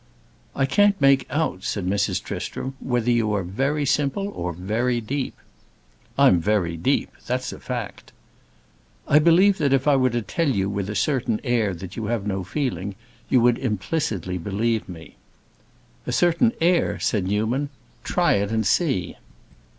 "I 0.55 0.65
can't 0.65 0.99
make 0.99 1.27
out," 1.29 1.63
said 1.63 1.85
Mrs. 1.85 2.23
Tristram, 2.23 2.73
"whether 2.79 3.11
you 3.11 3.33
are 3.35 3.43
very 3.43 3.85
simple 3.85 4.29
or 4.29 4.51
very 4.51 4.99
deep." 4.99 5.37
"I'm 6.17 6.39
very 6.39 6.75
deep. 6.75 7.11
That's 7.27 7.53
a 7.53 7.59
fact." 7.59 8.11
"I 9.07 9.19
believe 9.19 9.59
that 9.59 9.73
if 9.73 9.87
I 9.87 9.95
were 9.95 10.09
to 10.09 10.23
tell 10.23 10.49
you 10.49 10.71
with 10.71 10.89
a 10.89 10.95
certain 10.95 11.39
air 11.43 11.75
that 11.75 11.95
you 11.97 12.05
have 12.05 12.25
no 12.25 12.43
feeling, 12.43 12.95
you 13.29 13.41
would 13.41 13.59
implicitly 13.59 14.39
believe 14.39 14.89
me." 14.89 15.17
"A 16.07 16.11
certain 16.11 16.51
air?" 16.59 16.99
said 16.99 17.27
Newman. 17.27 17.69
"Try 18.03 18.37
it 18.37 18.49
and 18.49 18.65
see." 18.65 19.17